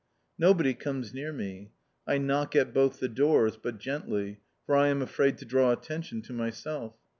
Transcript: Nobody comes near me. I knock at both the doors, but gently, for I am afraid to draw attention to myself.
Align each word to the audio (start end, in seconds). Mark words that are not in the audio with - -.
Nobody 0.39 0.73
comes 0.73 1.13
near 1.13 1.31
me. 1.31 1.69
I 2.07 2.17
knock 2.17 2.55
at 2.55 2.73
both 2.73 2.99
the 2.99 3.07
doors, 3.07 3.55
but 3.55 3.77
gently, 3.77 4.39
for 4.65 4.75
I 4.75 4.87
am 4.87 5.03
afraid 5.03 5.37
to 5.37 5.45
draw 5.45 5.71
attention 5.71 6.23
to 6.23 6.33
myself. 6.33 6.95